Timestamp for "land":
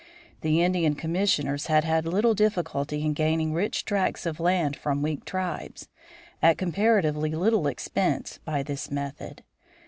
4.39-4.75